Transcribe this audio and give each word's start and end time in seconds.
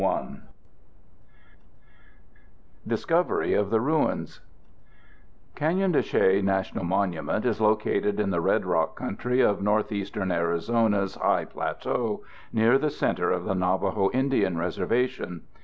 ]Discovery 2.87 3.53
of 3.53 3.69
the 3.69 3.79
Ruins 3.79 4.41
Canyon 5.53 5.91
de 5.91 6.01
Chelly 6.01 6.41
National 6.41 6.83
Monument 6.83 7.45
is 7.45 7.61
located 7.61 8.19
in 8.19 8.31
the 8.31 8.41
red 8.41 8.65
rock 8.65 8.95
country 8.97 9.41
of 9.41 9.61
northeastern 9.61 10.31
Arizona's 10.31 11.13
high 11.13 11.45
plateau, 11.45 12.23
near 12.51 12.79
the 12.79 12.89
center 12.89 13.29
of 13.29 13.45
the 13.45 13.53
Navajo 13.53 14.09
Indian 14.09 14.57
Reservation. 14.57 15.43